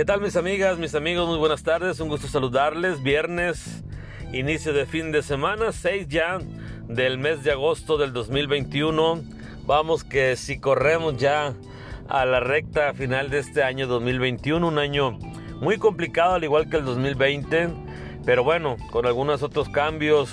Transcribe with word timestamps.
¿Qué 0.00 0.06
tal 0.06 0.22
mis 0.22 0.36
amigas, 0.36 0.78
mis 0.78 0.94
amigos? 0.94 1.28
Muy 1.28 1.36
buenas 1.36 1.62
tardes, 1.62 2.00
un 2.00 2.08
gusto 2.08 2.26
saludarles. 2.26 3.02
Viernes, 3.02 3.84
inicio 4.32 4.72
de 4.72 4.86
fin 4.86 5.12
de 5.12 5.22
semana, 5.22 5.72
6 5.72 6.08
ya 6.08 6.38
del 6.88 7.18
mes 7.18 7.44
de 7.44 7.50
agosto 7.50 7.98
del 7.98 8.14
2021. 8.14 9.22
Vamos 9.66 10.02
que 10.02 10.36
si 10.36 10.58
corremos 10.58 11.18
ya 11.18 11.52
a 12.08 12.24
la 12.24 12.40
recta 12.40 12.94
final 12.94 13.28
de 13.28 13.40
este 13.40 13.62
año 13.62 13.86
2021, 13.86 14.66
un 14.66 14.78
año 14.78 15.18
muy 15.60 15.76
complicado 15.76 16.32
al 16.32 16.44
igual 16.44 16.70
que 16.70 16.78
el 16.78 16.86
2020, 16.86 17.68
pero 18.24 18.42
bueno, 18.42 18.78
con 18.92 19.04
algunos 19.04 19.42
otros 19.42 19.68
cambios 19.68 20.32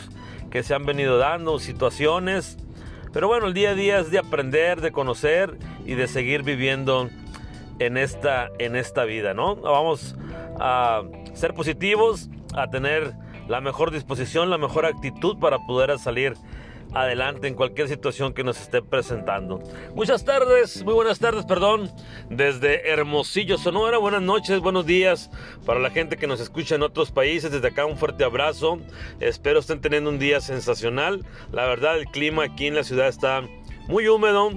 que 0.50 0.64
se 0.64 0.76
han 0.76 0.86
venido 0.86 1.18
dando, 1.18 1.60
situaciones. 1.60 2.58
Pero 3.12 3.28
bueno, 3.28 3.48
el 3.48 3.54
día 3.54 3.72
a 3.72 3.76
día 3.76 4.00
es 4.00 4.12
de 4.12 4.20
aprender, 4.20 4.80
de 4.80 4.94
conocer 4.94 5.58
y 5.86 5.96
de 5.96 6.08
seguir 6.08 6.44
viviendo 6.44 7.10
en 7.80 7.98
esta, 7.98 8.50
en 8.60 8.76
esta 8.76 9.06
vida, 9.06 9.34
¿no? 9.34 9.56
Vamos 9.56 10.16
a 10.60 11.04
ser 11.34 11.54
positivos, 11.54 12.30
a 12.56 12.70
tener 12.70 13.14
la 13.48 13.62
mejor 13.62 13.92
disposición, 13.92 14.50
la 14.50 14.58
mejor 14.58 14.86
actitud 14.86 15.38
para 15.40 15.60
poder 15.60 15.98
salir 16.00 16.34
adelante 16.94 17.48
en 17.48 17.54
cualquier 17.54 17.88
situación 17.88 18.34
que 18.34 18.44
nos 18.44 18.60
esté 18.60 18.82
presentando. 18.82 19.62
Muchas 19.96 20.24
tardes, 20.26 20.84
muy 20.84 20.94
buenas 20.94 21.20
tardes, 21.20 21.46
perdón, 21.46 21.92
desde 22.30 22.90
Hermosillo, 22.90 23.58
Sonora. 23.58 23.98
Buenas 23.98 24.22
noches, 24.22 24.60
buenos 24.60 24.86
días 24.86 25.30
para 25.66 25.80
la 25.80 25.90
gente 25.90 26.18
que 26.18 26.28
nos 26.28 26.40
escucha 26.40 26.76
en 26.76 26.84
otros 26.84 27.12
países. 27.12 27.52
Desde 27.52 27.68
acá 27.68 27.86
un 27.86 27.98
fuerte 27.98 28.24
abrazo. 28.24 28.80
Espero 29.20 29.60
estén 29.60 29.82
teniendo 29.82 30.10
un 30.10 30.20
día 30.20 30.42
sensacional. 30.42 31.26
La 31.52 31.66
verdad, 31.66 31.98
el 31.98 32.06
clima 32.06 32.44
aquí 32.44 32.68
en 32.68 32.76
la 32.76 32.84
ciudad 32.84 33.08
está 33.08 33.44
muy 33.88 34.08
húmedo 34.08 34.52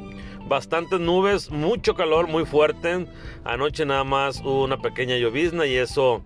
bastantes 0.50 0.98
nubes, 0.98 1.48
mucho 1.52 1.94
calor, 1.94 2.26
muy 2.26 2.44
fuerte. 2.44 3.06
Anoche 3.44 3.86
nada 3.86 4.02
más 4.02 4.40
hubo 4.40 4.64
una 4.64 4.82
pequeña 4.82 5.16
llovizna 5.16 5.64
y 5.64 5.76
eso 5.76 6.22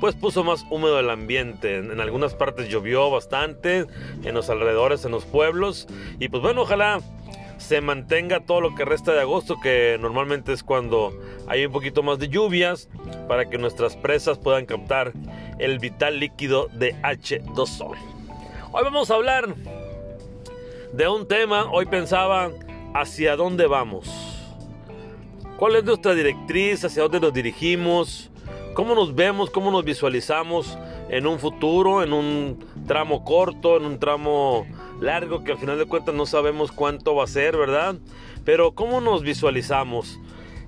pues 0.00 0.16
puso 0.16 0.42
más 0.42 0.66
húmedo 0.68 0.98
el 0.98 1.08
ambiente. 1.08 1.76
En, 1.76 2.00
algunas 2.00 2.34
partes 2.34 2.68
llovió 2.68 3.08
bastante, 3.08 3.86
en 4.24 4.34
los 4.34 4.50
alrededores, 4.50 5.04
en 5.04 5.12
los 5.12 5.24
pueblos. 5.24 5.86
Y 6.18 6.28
pues 6.28 6.42
bueno, 6.42 6.62
ojalá 6.62 7.00
se 7.58 7.80
mantenga 7.80 8.40
todo 8.40 8.60
lo 8.60 8.74
que 8.74 8.84
resta 8.84 9.12
de 9.12 9.20
agosto, 9.20 9.60
que 9.60 9.96
normalmente 10.00 10.52
es 10.52 10.64
cuando 10.64 11.16
hay 11.46 11.64
un 11.64 11.72
poquito 11.72 12.02
más 12.02 12.18
de 12.18 12.28
lluvias, 12.28 12.88
para 13.28 13.48
que 13.48 13.58
nuestras 13.58 13.96
presas 13.96 14.38
puedan 14.38 14.66
captar 14.66 15.12
el 15.60 15.78
vital 15.78 16.18
líquido 16.18 16.66
de 16.72 16.96
H2O. 17.02 17.94
Hoy 18.72 18.82
vamos 18.82 19.12
a 19.12 19.14
hablar 19.14 19.54
de 20.92 21.08
un 21.08 21.28
tema, 21.28 21.70
hoy 21.70 21.86
pensaba 21.86 22.50
hacia 23.00 23.36
dónde 23.36 23.68
vamos. 23.68 24.08
¿Cuál 25.56 25.76
es 25.76 25.84
nuestra 25.84 26.14
directriz? 26.14 26.84
¿Hacia 26.84 27.04
dónde 27.04 27.20
nos 27.20 27.32
dirigimos? 27.32 28.28
¿Cómo 28.74 28.96
nos 28.96 29.14
vemos? 29.14 29.50
¿Cómo 29.50 29.70
nos 29.70 29.84
visualizamos 29.84 30.76
en 31.08 31.28
un 31.28 31.38
futuro? 31.38 32.02
¿En 32.02 32.12
un 32.12 32.58
tramo 32.88 33.24
corto? 33.24 33.76
¿En 33.76 33.84
un 33.84 34.00
tramo 34.00 34.66
largo? 35.00 35.44
Que 35.44 35.52
al 35.52 35.58
final 35.58 35.78
de 35.78 35.84
cuentas 35.84 36.12
no 36.12 36.26
sabemos 36.26 36.72
cuánto 36.72 37.14
va 37.14 37.22
a 37.22 37.28
ser, 37.28 37.56
¿verdad? 37.56 37.96
Pero 38.44 38.72
¿cómo 38.72 39.00
nos 39.00 39.22
visualizamos? 39.22 40.18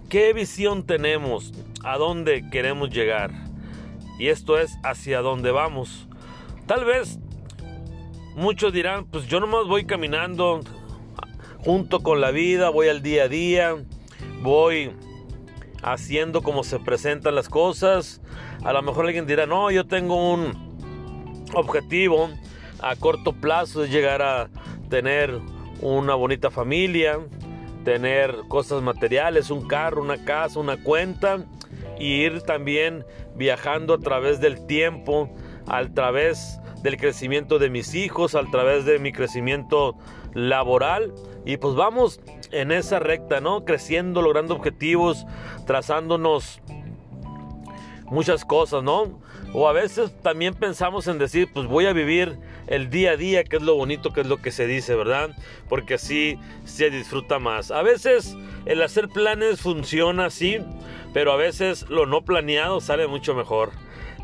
¿Qué 0.08 0.33
visión 0.33 0.86
tenemos? 0.86 1.53
¿A 1.83 1.98
dónde 1.98 2.48
queremos 2.51 2.91
llegar? 2.91 3.33
Y 4.20 4.28
esto 4.28 4.56
es 4.56 4.78
hacia 4.84 5.20
dónde 5.20 5.51
vamos. 5.51 6.06
Tal 6.67 6.84
vez 6.84 7.19
muchos 8.36 8.73
dirán, 8.73 9.06
pues 9.06 9.27
yo 9.27 9.41
nomás 9.41 9.67
voy 9.67 9.84
caminando 9.84 10.61
junto 11.64 12.00
con 12.00 12.20
la 12.20 12.30
vida, 12.30 12.70
voy 12.70 12.89
al 12.89 13.03
día 13.03 13.25
a 13.25 13.28
día, 13.28 13.77
voy 14.42 14.92
haciendo 15.83 16.42
como 16.42 16.64
se 16.64 16.78
presentan 16.78 17.34
las 17.34 17.48
cosas. 17.48 18.20
A 18.64 18.72
lo 18.72 18.83
mejor 18.83 19.07
alguien 19.07 19.27
dirá, 19.27 19.46
no, 19.46 19.70
yo 19.70 19.86
tengo 19.86 20.33
un 20.33 20.70
objetivo 21.55 22.30
a 22.80 22.96
corto 22.96 23.33
plazo 23.33 23.83
de 23.83 23.89
llegar 23.89 24.23
a 24.23 24.48
tener 24.89 25.39
una 25.80 26.14
bonita 26.14 26.51
familia, 26.51 27.20
tener 27.84 28.34
cosas 28.48 28.83
materiales, 28.83 29.51
un 29.51 29.67
carro, 29.67 30.02
una 30.02 30.24
casa, 30.24 30.61
una 30.61 30.83
cuenta 30.83 31.46
y 31.98 32.23
ir 32.23 32.42
también 32.42 33.05
viajando 33.36 33.95
a 33.95 33.98
través 33.98 34.40
del 34.40 34.67
tiempo, 34.67 35.30
a 35.70 35.86
través 35.89 36.61
del 36.83 36.97
crecimiento 36.97 37.58
de 37.58 37.70
mis 37.70 37.95
hijos, 37.95 38.35
a 38.35 38.42
través 38.45 38.85
de 38.85 38.98
mi 38.98 39.13
crecimiento 39.13 39.97
laboral 40.35 41.13
y 41.45 41.57
pues 41.57 41.75
vamos 41.75 42.20
en 42.51 42.73
esa 42.73 42.98
recta, 42.98 43.41
¿no? 43.41 43.64
Creciendo, 43.64 44.23
logrando 44.23 44.55
objetivos, 44.55 45.27
trazándonos 45.67 46.61
muchas 48.07 48.45
cosas, 48.45 48.83
¿no? 48.83 49.20
O 49.53 49.69
a 49.69 49.73
veces 49.73 50.13
también 50.23 50.55
pensamos 50.55 51.07
en 51.07 51.19
decir, 51.19 51.48
pues 51.53 51.67
voy 51.67 51.87
a 51.87 51.92
vivir 51.92 52.39
el 52.67 52.89
día 52.91 53.13
a 53.13 53.17
día, 53.17 53.45
que 53.45 53.57
es 53.57 53.63
lo 53.63 53.75
bonito, 53.75 54.13
que 54.13 54.20
es 54.20 54.27
lo 54.27 54.37
que 54.37 54.52
se 54.52 54.67
dice, 54.67 54.95
¿verdad? 54.95 55.31
Porque 55.69 55.95
así 55.95 56.39
se 56.64 56.91
disfruta 56.91 57.39
más. 57.39 57.70
A 57.70 57.83
veces 57.83 58.37
el 58.67 58.83
hacer 58.83 59.08
planes 59.08 59.61
funciona 59.61 60.27
así, 60.27 60.58
pero 61.13 61.33
a 61.33 61.37
veces 61.37 61.89
lo 61.89 62.07
no 62.07 62.23
planeado 62.23 62.81
sale 62.81 63.07
mucho 63.07 63.35
mejor. 63.35 63.70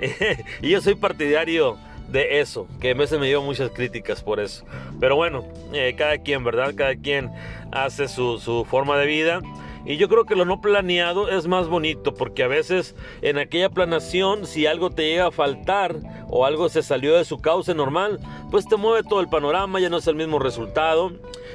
y 0.62 0.70
yo 0.70 0.80
soy 0.80 0.94
partidario 0.94 1.76
de 2.08 2.40
eso, 2.40 2.68
que 2.80 2.90
a 2.90 2.94
veces 2.94 3.18
me 3.18 3.26
dio 3.26 3.42
muchas 3.42 3.70
críticas 3.70 4.22
por 4.22 4.40
eso. 4.40 4.64
Pero 5.00 5.16
bueno, 5.16 5.44
eh, 5.72 5.94
cada 5.96 6.18
quien, 6.18 6.44
¿verdad? 6.44 6.74
Cada 6.76 6.94
quien 6.94 7.30
hace 7.72 8.08
su, 8.08 8.38
su 8.38 8.64
forma 8.64 8.96
de 8.98 9.06
vida. 9.06 9.40
Y 9.84 9.98
yo 9.98 10.08
creo 10.08 10.24
que 10.24 10.34
lo 10.34 10.44
no 10.44 10.60
planeado 10.60 11.28
es 11.28 11.46
más 11.46 11.68
bonito 11.68 12.12
porque 12.12 12.42
a 12.42 12.48
veces 12.48 12.96
en 13.22 13.38
aquella 13.38 13.70
planación 13.70 14.44
si 14.44 14.66
algo 14.66 14.90
te 14.90 15.06
llega 15.06 15.28
a 15.28 15.30
faltar 15.30 15.94
o 16.28 16.44
algo 16.44 16.68
se 16.68 16.82
salió 16.82 17.16
de 17.16 17.24
su 17.24 17.38
cauce 17.38 17.72
normal, 17.72 18.18
pues 18.50 18.66
te 18.66 18.74
mueve 18.74 19.08
todo 19.08 19.20
el 19.20 19.28
panorama, 19.28 19.78
ya 19.78 19.88
no 19.88 19.98
es 19.98 20.06
el 20.08 20.16
mismo 20.16 20.40
resultado, 20.40 21.12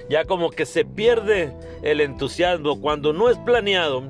ya 0.09 0.23
como 0.23 0.50
que 0.50 0.66
se 0.66 0.85
pierde 0.85 1.53
el 1.81 2.00
entusiasmo 2.00 2.79
cuando 2.79 3.12
no 3.12 3.29
es 3.29 3.38
planeado 3.38 4.09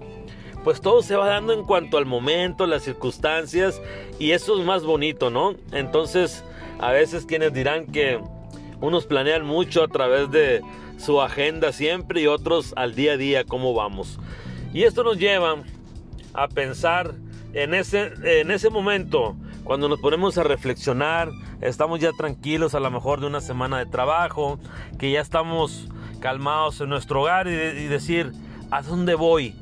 pues 0.64 0.82
todo 0.82 1.02
se 1.02 1.16
va 1.16 1.28
dando 1.28 1.54
en 1.54 1.64
cuanto 1.64 1.98
al 1.98 2.06
momento, 2.06 2.68
las 2.68 2.84
circunstancias 2.84 3.82
y 4.20 4.32
eso 4.32 4.60
es 4.60 4.66
más 4.66 4.84
bonito, 4.84 5.30
¿no? 5.30 5.56
Entonces, 5.72 6.44
a 6.80 6.92
veces 6.92 7.26
quienes 7.26 7.54
dirán 7.54 7.88
que 7.88 8.20
unos 8.80 9.06
planean 9.06 9.46
mucho 9.46 9.84
a 9.84 9.88
través 9.88 10.30
de 10.32 10.62
su 10.98 11.22
agenda 11.22 11.72
siempre 11.72 12.22
y 12.22 12.28
otros 12.28 12.74
al 12.76 12.96
día 12.96 13.14
a 13.14 13.18
día 13.18 13.44
cómo 13.44 13.74
vamos. 13.74 14.20
Y 14.74 14.84
esto 14.84 15.04
nos 15.04 15.18
lleva 15.18 15.64
a 16.34 16.48
pensar 16.48 17.14
en 17.54 17.74
ese, 17.74 18.12
en 18.24 18.52
ese 18.52 18.70
momento, 18.70 19.36
cuando 19.64 19.90
nos 19.90 20.00
ponemos 20.00 20.38
a 20.38 20.44
reflexionar, 20.44 21.30
estamos 21.60 22.00
ya 22.00 22.12
tranquilos 22.12 22.76
a 22.76 22.80
lo 22.80 22.90
mejor 22.90 23.20
de 23.20 23.28
una 23.28 23.42
semana 23.42 23.80
de 23.80 23.86
trabajo, 23.88 24.60
que 24.98 25.12
ya 25.12 25.22
estamos 25.22 25.90
calmados 26.20 26.80
en 26.82 26.90
nuestro 26.90 27.22
hogar 27.22 27.48
y, 27.48 27.52
y 27.52 27.88
decir, 27.88 28.32
¿a 28.70 28.82
dónde 28.82 29.16
voy? 29.16 29.56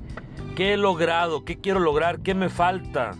¿Qué 0.55 0.73
he 0.73 0.77
logrado? 0.77 1.45
¿Qué 1.45 1.59
quiero 1.59 1.79
lograr? 1.79 2.19
¿Qué 2.19 2.33
me 2.33 2.49
falta? 2.49 3.11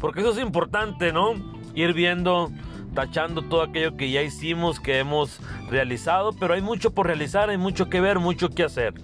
Porque 0.00 0.20
eso 0.20 0.30
es 0.30 0.38
importante, 0.38 1.12
¿no? 1.12 1.34
Ir 1.74 1.92
viendo, 1.92 2.50
tachando 2.94 3.42
todo 3.42 3.62
aquello 3.62 3.96
que 3.96 4.10
ya 4.10 4.22
hicimos, 4.22 4.80
que 4.80 4.98
hemos 4.98 5.40
realizado, 5.70 6.32
pero 6.32 6.54
hay 6.54 6.62
mucho 6.62 6.92
por 6.92 7.06
realizar, 7.06 7.50
hay 7.50 7.58
mucho 7.58 7.88
que 7.88 8.00
ver, 8.00 8.18
mucho 8.18 8.48
que 8.48 8.64
hacer. 8.64 8.94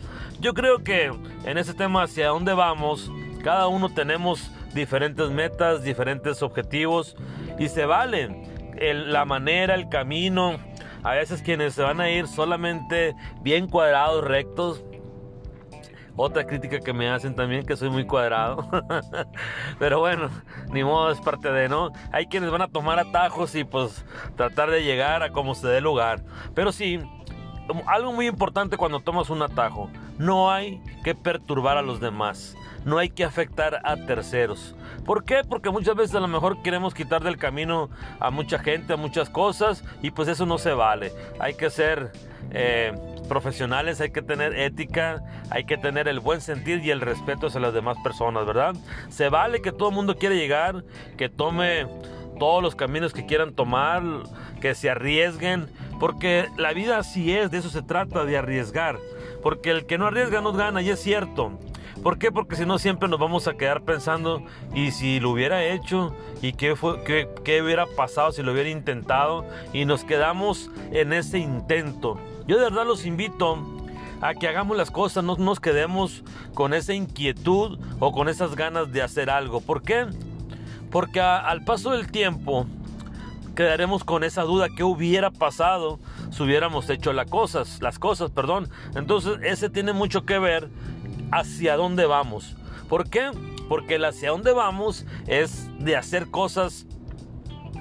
Yo 0.41 0.55
creo 0.55 0.83
que 0.83 1.13
en 1.45 1.59
ese 1.59 1.75
tema 1.75 2.03
hacia 2.03 2.29
dónde 2.29 2.55
vamos, 2.55 3.11
cada 3.43 3.69
uno 3.69 3.89
tenemos 3.89 4.51
diferentes 4.75 5.31
metas, 5.31 5.83
diferentes 5.83 6.43
objetivos 6.43 7.17
y 7.59 7.69
se 7.69 7.87
vale 7.87 8.45
la 8.81 9.25
manera, 9.25 9.75
el 9.75 9.89
camino. 9.89 10.59
A 11.03 11.13
veces 11.13 11.41
quienes 11.41 11.75
se 11.75 11.83
van 11.83 12.01
a 12.01 12.11
ir 12.11 12.27
solamente 12.27 13.15
bien 13.41 13.69
cuadrados, 13.69 14.25
rectos, 14.25 14.83
otra 16.17 16.47
crítica 16.47 16.81
que 16.81 16.93
me 16.93 17.09
hacen 17.09 17.35
también 17.35 17.65
que 17.65 17.77
soy 17.77 17.91
muy 17.91 18.07
cuadrado. 18.07 18.69
Pero 19.79 20.01
bueno, 20.01 20.31
ni 20.71 20.83
modo, 20.83 21.11
es 21.11 21.21
parte 21.21 21.53
de, 21.53 21.69
¿no? 21.69 21.93
Hay 22.13 22.27
quienes 22.27 22.51
van 22.51 22.63
a 22.63 22.69
tomar 22.69 22.99
atajos 22.99 23.55
y 23.55 23.65
pues 23.65 24.05
tratar 24.37 24.71
de 24.71 24.83
llegar 24.83 25.23
a 25.23 25.31
como 25.31 25.55
se 25.55 25.69
dé 25.69 25.81
lugar. 25.81 26.23
Pero 26.55 26.73
sí, 26.73 27.01
algo 27.87 28.13
muy 28.13 28.27
importante 28.27 28.77
cuando 28.77 29.01
tomas 29.01 29.31
un 29.31 29.43
atajo, 29.43 29.91
no 30.19 30.51
hay 30.51 30.83
que 31.05 31.15
perturbar 31.15 31.77
a 31.77 31.83
los 31.83 32.01
demás, 32.01 32.57
no 32.87 32.99
hay 32.99 33.11
que 33.11 33.25
afectar 33.25 33.81
a 33.85 33.97
terceros. 33.97 34.75
¿Por 35.05 35.25
qué? 35.25 35.43
Porque 35.47 35.71
muchas 35.71 35.97
veces 35.97 36.15
a 36.15 36.21
lo 36.21 36.29
mejor 36.29 36.63
queremos 36.63 36.95
quitar 36.95 37.23
del 37.23 37.37
camino 37.37 37.91
a 38.21 38.31
mucha 38.31 38.61
gente, 38.61 38.95
a 38.95 38.97
muchas 38.97 39.29
cosas, 39.29 39.85
y 40.03 40.13
pues 40.13 40.29
eso 40.29 40.47
no 40.47 40.57
se 40.57 40.73
vale. 40.73 41.13
Hay 41.41 41.55
que 41.55 41.69
ser 41.69 42.13
eh, 42.53 42.93
profesionales, 43.29 44.01
hay 44.01 44.11
que 44.11 44.23
tener 44.23 44.55
ética, 44.55 45.21
hay 45.51 45.65
que 45.65 45.77
tener 45.77 46.07
el 46.07 46.21
buen 46.21 46.41
sentir 46.41 46.79
y 46.85 46.93
el 46.93 47.01
respeto 47.01 47.49
hacia 47.49 47.61
las 47.61 47.75
demás 47.75 47.97
personas, 48.05 48.47
¿verdad? 48.47 48.77
Se 49.09 49.29
vale 49.31 49.61
que 49.61 49.73
todo 49.73 49.89
el 49.89 49.95
mundo 49.97 50.17
quiere 50.17 50.37
llegar, 50.37 50.85
que 51.19 51.29
tome 51.29 51.89
todos 52.39 52.63
los 52.63 52.77
caminos 52.77 53.13
que 53.13 53.27
quieran 53.27 53.53
tomar, 53.53 54.03
que 54.61 54.77
se 54.77 54.91
arriesguen, 54.91 55.67
porque 55.99 56.49
la 56.57 56.73
vida 56.73 56.99
así 56.99 57.33
es, 57.33 57.51
de 57.51 57.59
eso 57.59 57.69
se 57.69 57.83
trata, 57.83 58.25
de 58.25 58.37
arriesgar, 58.37 58.97
porque 59.43 59.71
el 59.71 59.87
que 59.87 59.99
no 59.99 60.07
arriesga 60.07 60.41
no 60.41 60.53
gana, 60.53 60.83
y 60.83 60.91
es 60.91 61.01
cierto, 61.01 61.59
¿Por 62.07 62.21
qué? 62.21 62.31
Porque 62.31 62.55
si 62.55 62.65
no 62.65 62.79
siempre 62.79 63.09
nos 63.09 63.19
vamos 63.19 63.49
a 63.49 63.55
quedar 63.55 63.83
pensando, 63.83 64.41
¿y 64.73 64.93
si 64.93 65.19
lo 65.19 65.31
hubiera 65.31 65.65
hecho? 65.65 66.15
¿Y 66.41 66.53
qué, 66.53 66.77
fue, 66.77 67.03
qué, 67.03 67.29
qué 67.43 67.61
hubiera 67.61 67.85
pasado 67.85 68.31
si 68.31 68.45
lo 68.45 68.53
hubiera 68.53 68.69
intentado? 68.69 69.45
Y 69.73 69.87
nos 69.87 70.05
quedamos 70.05 70.71
en 70.93 71.13
ese 71.13 71.41
intento. 71.41 72.17
Yo 72.47 72.59
de 72.59 72.63
verdad 72.63 72.87
los 72.87 73.07
invito 73.07 73.59
a 74.21 74.35
que 74.35 74.47
hagamos 74.47 74.77
las 74.77 74.93
cosas, 74.93 75.25
no 75.25 75.35
nos 75.35 75.59
quedemos 75.59 76.23
con 76.55 76.75
esa 76.75 76.95
inquietud 76.95 77.77
o 77.99 78.13
con 78.13 78.29
esas 78.29 78.55
ganas 78.55 78.93
de 78.93 79.03
hacer 79.03 79.29
algo. 79.29 79.61
¿Por 79.61 79.83
qué? 79.83 80.07
Porque 80.93 81.21
al 81.21 81.65
paso 81.65 81.91
del 81.91 82.09
tiempo 82.13 82.69
quedaremos 83.57 84.05
con 84.05 84.23
esa 84.23 84.43
duda 84.43 84.69
que 84.69 84.85
hubiera 84.85 85.33
pasado 85.33 85.99
si 86.31 86.43
hubiéramos 86.45 86.89
hecho 86.89 87.13
las 87.13 87.29
cosas, 87.29 87.83
las 87.83 87.99
cosas, 87.99 88.31
perdón. 88.31 88.69
Entonces, 88.95 89.39
ese 89.43 89.71
tiene 89.71 89.93
mucho 89.93 90.25
que 90.25 90.39
ver 90.39 90.69
hacia 91.31 91.77
dónde 91.77 92.07
vamos. 92.07 92.57
¿Por 92.89 93.09
qué? 93.09 93.31
Porque 93.69 93.97
el 93.97 94.05
hacia 94.05 94.31
dónde 94.31 94.53
vamos 94.53 95.05
es 95.27 95.69
de 95.79 95.97
hacer 95.97 96.31
cosas 96.31 96.87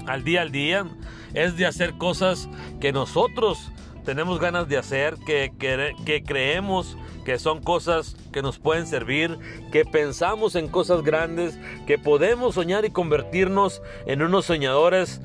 al 0.08 0.24
día 0.24 0.42
al 0.42 0.52
día, 0.52 0.86
es 1.34 1.58
de 1.58 1.66
hacer 1.66 1.98
cosas 1.98 2.50
que 2.80 2.92
nosotros 2.92 3.72
tenemos 4.06 4.40
ganas 4.40 4.68
de 4.68 4.78
hacer, 4.78 5.16
que, 5.26 5.52
que, 5.60 6.24
creemos 6.24 6.96
que 7.26 7.40
son 7.40 7.62
cosas 7.62 8.16
que 8.32 8.44
nos 8.44 8.60
pueden 8.60 8.86
servir, 8.86 9.38
que 9.72 9.84
pensamos 9.84 10.56
en 10.56 10.68
cosas 10.68 11.02
grandes, 11.02 11.58
que 11.88 11.98
podemos 11.98 12.54
soñar 12.56 12.86
y 12.86 12.92
convertirnos 12.92 13.82
en 14.06 14.22
unos 14.22 14.46
soñadores, 14.46 15.22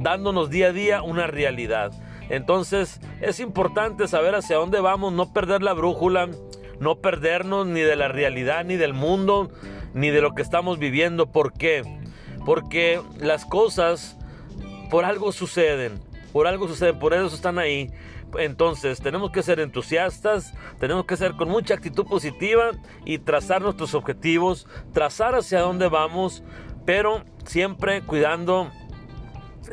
dándonos 0.00 0.50
día 0.50 0.66
a 0.66 0.72
día 0.72 1.02
una 1.02 1.26
realidad. 1.26 1.92
Entonces 2.28 3.00
es 3.22 3.40
importante 3.40 4.06
saber 4.06 4.34
hacia 4.34 4.56
dónde 4.56 4.80
vamos, 4.80 5.14
no 5.14 5.32
perder 5.32 5.62
la 5.62 5.72
brújula, 5.72 6.28
no 6.80 7.00
perdernos 7.00 7.66
ni 7.66 7.80
de 7.80 7.96
la 7.96 8.08
realidad, 8.08 8.64
ni 8.64 8.76
del 8.76 8.94
mundo, 8.94 9.50
ni 9.94 10.10
de 10.10 10.20
lo 10.20 10.34
que 10.34 10.42
estamos 10.42 10.78
viviendo. 10.78 11.30
¿Por 11.32 11.52
qué? 11.52 11.82
Porque 12.44 13.00
las 13.18 13.44
cosas 13.44 14.16
por 14.90 15.04
algo 15.04 15.32
suceden 15.32 16.08
por 16.32 16.46
algo 16.46 16.68
sucede, 16.68 16.94
por 16.94 17.14
eso 17.14 17.34
están 17.34 17.58
ahí. 17.58 17.90
Entonces 18.38 19.00
tenemos 19.00 19.30
que 19.30 19.42
ser 19.42 19.58
entusiastas, 19.58 20.52
tenemos 20.78 21.06
que 21.06 21.16
ser 21.16 21.32
con 21.32 21.48
mucha 21.48 21.74
actitud 21.74 22.06
positiva 22.06 22.72
y 23.04 23.18
trazar 23.18 23.62
nuestros 23.62 23.94
objetivos, 23.94 24.66
trazar 24.92 25.34
hacia 25.34 25.60
dónde 25.60 25.88
vamos, 25.88 26.42
pero 26.84 27.24
siempre 27.46 28.02
cuidando 28.02 28.70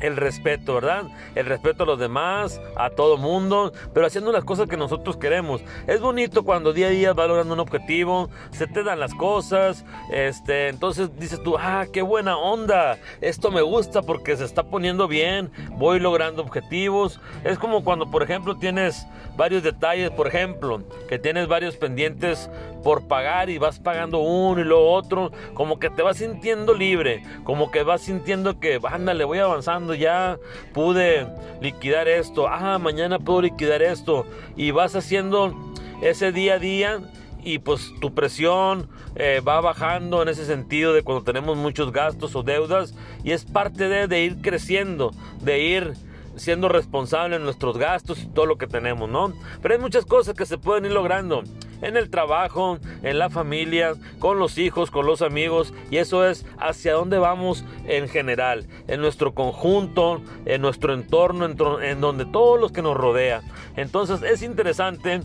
el 0.02 0.18
respeto, 0.18 0.76
¿verdad? 0.76 1.04
El 1.36 1.46
respeto 1.46 1.84
a 1.84 1.86
los 1.86 2.00
demás, 2.00 2.62
a 2.76 2.90
todo 2.90 3.18
mundo, 3.18 3.74
pero 3.94 4.06
haciendo 4.06 4.32
las 4.32 4.44
cosas 4.44 4.68
que 4.68 4.78
nosotros 4.78 5.18
queremos. 5.18 5.62
Es 5.88 6.02
bonito 6.02 6.44
cuando 6.44 6.74
día 6.74 6.88
a 6.88 6.92
día 6.92 7.14
vas 7.14 7.28
logrando 7.28 7.54
un 7.54 7.60
objetivo, 7.60 8.30
se 8.52 8.68
te 8.68 8.84
dan 8.84 9.00
las 9.00 9.14
cosas, 9.14 9.86
este, 10.12 10.70
entonces 10.70 11.10
dices 11.20 11.42
tú, 11.44 11.58
ah, 11.58 11.86
qué 11.92 12.02
buena 12.02 12.38
onda, 12.38 12.98
esto 13.22 13.52
me 13.52 13.62
gusta 13.62 14.02
porque 14.02 14.38
se 14.38 14.46
está 14.46 14.64
poniendo 14.64 15.08
bien, 15.08 15.52
voy 15.72 16.00
logrando 16.00 16.42
objetivos. 16.42 17.20
Es 17.44 17.58
como 17.58 17.84
cuando, 17.84 18.10
por 18.10 18.24
ejemplo, 18.24 18.56
tienes 18.56 19.08
varios 19.36 19.64
detalles, 19.64 20.12
por 20.12 20.28
ejemplo, 20.28 20.84
que 21.08 21.20
tienes 21.20 21.48
varios 21.48 21.76
pendientes 21.76 22.50
por 22.86 23.08
pagar 23.08 23.50
y 23.50 23.58
vas 23.58 23.80
pagando 23.80 24.20
uno 24.20 24.62
y 24.62 24.64
lo 24.64 24.88
otro, 24.88 25.32
como 25.56 25.80
que 25.80 25.90
te 25.90 26.04
vas 26.04 26.18
sintiendo 26.18 26.76
libre, 26.76 27.24
como 27.44 27.72
que 27.72 27.82
vas 27.82 28.02
sintiendo 28.02 28.60
que, 28.60 28.80
ándale, 28.88 29.24
voy 29.24 29.40
avanzando 29.40 29.96
ya 29.96 30.38
pude 30.72 31.26
liquidar 31.62 32.08
esto, 32.08 32.48
ah, 32.48 32.78
mañana 32.78 33.18
puedo 33.18 33.42
liquidar 33.42 33.82
esto, 33.82 34.28
y 34.56 34.70
vas 34.70 34.96
haciendo 34.96 35.74
ese 36.04 36.32
día 36.32 36.54
a 36.54 36.60
día 36.60 37.00
y 37.44 37.58
pues 37.58 37.92
tu 38.02 38.14
presión 38.14 38.88
eh, 39.16 39.42
va 39.42 39.62
bajando 39.62 40.22
en 40.22 40.30
ese 40.30 40.46
sentido 40.46 40.94
de 40.94 41.02
cuando 41.02 41.24
tenemos 41.24 41.58
muchos 41.58 41.92
gastos 41.92 42.36
o 42.36 42.44
deudas 42.44 42.94
y 43.24 43.32
es 43.32 43.46
parte 43.46 43.90
de, 43.90 44.08
de 44.08 44.22
ir 44.22 44.42
creciendo, 44.44 45.10
de 45.42 45.60
ir 45.60 45.94
siendo 46.36 46.70
responsable 46.70 47.38
en 47.38 47.46
nuestros 47.46 47.80
gastos 47.80 48.22
y 48.22 48.28
todo 48.28 48.46
lo 48.46 48.58
que 48.58 48.68
tenemos, 48.68 49.10
¿no? 49.10 49.34
Pero 49.64 49.74
hay 49.74 49.80
muchas 49.80 50.06
cosas 50.06 50.36
que 50.36 50.46
se 50.46 50.60
pueden 50.60 50.86
ir 50.86 50.92
logrando 50.92 51.44
en 51.82 51.98
el 51.98 52.10
trabajo, 52.10 52.80
en 53.04 53.20
la 53.20 53.30
familia, 53.30 53.94
con 54.20 54.40
los 54.40 54.58
hijos, 54.58 54.92
con 54.92 55.06
los 55.06 55.22
amigos, 55.22 55.74
y 55.92 55.98
eso 55.98 56.26
es 56.26 56.46
hacia 56.60 56.94
dónde 56.94 57.18
vamos 57.18 57.66
en 57.88 58.08
general, 58.08 58.66
en 58.88 59.02
nuestro 59.02 59.34
conjunto, 59.34 60.22
en 60.46 60.62
nuestro 60.62 60.94
entorno, 60.94 61.46
en, 61.46 62.02
donde 62.02 62.26
todos 62.26 62.60
los 62.60 62.72
que 62.72 62.82
nos 62.82 62.98
rodea. 62.98 63.42
Entonces 63.76 64.22
es 64.22 64.42
interesante 64.42 65.22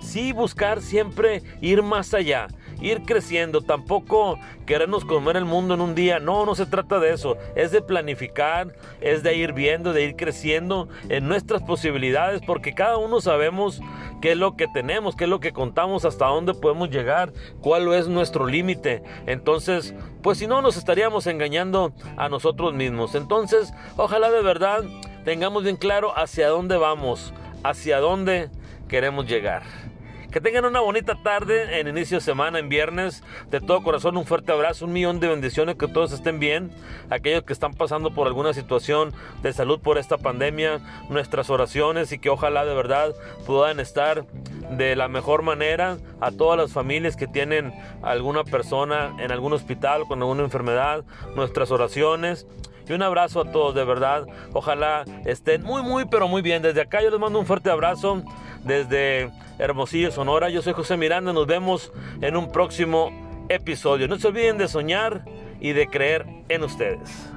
sí 0.00 0.32
buscar 0.32 0.80
siempre 0.80 1.42
ir 1.60 1.82
más 1.82 2.14
allá 2.14 2.48
ir 2.80 3.02
creciendo, 3.02 3.60
tampoco 3.62 4.38
querernos 4.66 5.04
comer 5.04 5.36
el 5.36 5.44
mundo 5.44 5.74
en 5.74 5.80
un 5.80 5.94
día. 5.94 6.20
No, 6.20 6.46
no 6.46 6.54
se 6.54 6.66
trata 6.66 6.98
de 6.98 7.12
eso. 7.12 7.36
Es 7.54 7.72
de 7.72 7.82
planificar, 7.82 8.74
es 9.00 9.22
de 9.22 9.36
ir 9.36 9.52
viendo, 9.52 9.92
de 9.92 10.04
ir 10.04 10.16
creciendo 10.16 10.88
en 11.08 11.28
nuestras 11.28 11.62
posibilidades, 11.62 12.40
porque 12.46 12.74
cada 12.74 12.96
uno 12.96 13.20
sabemos 13.20 13.80
qué 14.20 14.32
es 14.32 14.36
lo 14.36 14.56
que 14.56 14.68
tenemos, 14.68 15.16
qué 15.16 15.24
es 15.24 15.30
lo 15.30 15.40
que 15.40 15.52
contamos, 15.52 16.04
hasta 16.04 16.26
dónde 16.26 16.54
podemos 16.54 16.90
llegar, 16.90 17.32
cuál 17.60 17.92
es 17.94 18.08
nuestro 18.08 18.46
límite. 18.46 19.02
Entonces, 19.26 19.94
pues 20.22 20.38
si 20.38 20.46
no, 20.46 20.62
nos 20.62 20.76
estaríamos 20.76 21.26
engañando 21.26 21.92
a 22.16 22.28
nosotros 22.28 22.74
mismos. 22.74 23.14
Entonces, 23.14 23.72
ojalá 23.96 24.30
de 24.30 24.42
verdad 24.42 24.84
tengamos 25.24 25.64
bien 25.64 25.76
claro 25.76 26.16
hacia 26.16 26.48
dónde 26.48 26.76
vamos, 26.76 27.32
hacia 27.62 27.98
dónde 27.98 28.50
queremos 28.88 29.26
llegar. 29.26 29.89
Que 30.30 30.40
tengan 30.40 30.64
una 30.64 30.78
bonita 30.78 31.16
tarde 31.16 31.80
en 31.80 31.88
inicio 31.88 32.18
de 32.18 32.20
semana, 32.20 32.60
en 32.60 32.68
viernes. 32.68 33.24
De 33.50 33.60
todo 33.60 33.82
corazón, 33.82 34.16
un 34.16 34.26
fuerte 34.26 34.52
abrazo, 34.52 34.84
un 34.84 34.92
millón 34.92 35.18
de 35.18 35.26
bendiciones, 35.26 35.74
que 35.74 35.88
todos 35.88 36.12
estén 36.12 36.38
bien. 36.38 36.70
Aquellos 37.10 37.42
que 37.42 37.52
están 37.52 37.74
pasando 37.74 38.14
por 38.14 38.28
alguna 38.28 38.54
situación 38.54 39.12
de 39.42 39.52
salud 39.52 39.80
por 39.80 39.98
esta 39.98 40.18
pandemia, 40.18 40.78
nuestras 41.08 41.50
oraciones 41.50 42.12
y 42.12 42.20
que 42.20 42.30
ojalá 42.30 42.64
de 42.64 42.74
verdad 42.74 43.12
puedan 43.44 43.80
estar 43.80 44.24
de 44.70 44.94
la 44.94 45.08
mejor 45.08 45.42
manera 45.42 45.98
a 46.20 46.30
todas 46.30 46.56
las 46.56 46.72
familias 46.72 47.16
que 47.16 47.26
tienen 47.26 47.72
alguna 48.02 48.44
persona 48.44 49.16
en 49.18 49.32
algún 49.32 49.52
hospital 49.52 50.04
con 50.06 50.20
alguna 50.20 50.44
enfermedad, 50.44 51.04
nuestras 51.34 51.72
oraciones. 51.72 52.46
Y 52.88 52.92
un 52.92 53.02
abrazo 53.02 53.40
a 53.40 53.50
todos, 53.50 53.74
de 53.74 53.84
verdad. 53.84 54.26
Ojalá 54.52 55.04
estén 55.24 55.62
muy, 55.62 55.82
muy, 55.82 56.04
pero 56.06 56.28
muy 56.28 56.42
bien. 56.42 56.62
Desde 56.62 56.80
acá 56.80 57.02
yo 57.02 57.10
les 57.10 57.20
mando 57.20 57.38
un 57.38 57.46
fuerte 57.46 57.70
abrazo 57.70 58.22
desde 58.64 59.30
Hermosillo, 59.58 60.10
Sonora. 60.10 60.48
Yo 60.50 60.62
soy 60.62 60.72
José 60.72 60.96
Miranda. 60.96 61.32
Nos 61.32 61.46
vemos 61.46 61.92
en 62.20 62.36
un 62.36 62.50
próximo 62.50 63.10
episodio. 63.48 64.08
No 64.08 64.18
se 64.18 64.28
olviden 64.28 64.58
de 64.58 64.68
soñar 64.68 65.24
y 65.60 65.72
de 65.72 65.86
creer 65.88 66.26
en 66.48 66.64
ustedes. 66.64 67.30